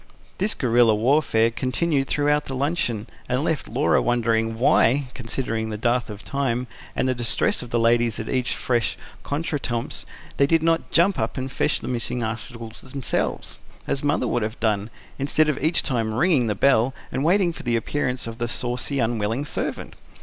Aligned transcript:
This 0.39 0.55
guerilla 0.55 0.95
warfare 0.95 1.51
continued 1.51 2.07
throughout 2.07 2.49
luncheon, 2.49 3.05
and 3.29 3.43
left 3.43 3.67
Laura 3.69 4.01
wondering 4.01 4.57
why, 4.57 5.09
considering 5.13 5.69
the 5.69 5.77
dearth 5.77 6.09
of 6.09 6.23
time, 6.25 6.65
and 6.95 7.07
the 7.07 7.13
distress 7.13 7.61
of 7.61 7.69
the 7.69 7.77
ladies 7.77 8.19
at 8.19 8.27
each 8.27 8.55
fresh 8.55 8.97
contretemps, 9.21 10.03
they 10.37 10.47
did 10.47 10.63
not 10.63 10.89
jump 10.89 11.19
up 11.19 11.37
and 11.37 11.51
fetch 11.51 11.81
the 11.81 11.87
missing 11.87 12.23
articles 12.23 12.81
themselves 12.81 13.59
as 13.85 14.03
Mother 14.03 14.27
would 14.27 14.41
have 14.41 14.59
done 14.59 14.89
instead 15.19 15.47
of 15.47 15.63
each 15.63 15.83
time 15.83 16.15
ringing 16.15 16.47
the 16.47 16.55
bell 16.55 16.95
and 17.11 17.23
waiting 17.23 17.53
for 17.53 17.61
the 17.61 17.75
appearance 17.75 18.25
of 18.25 18.39
the 18.39 18.47
saucy, 18.47 18.97
unwilling 18.97 19.45
servant. 19.45 19.93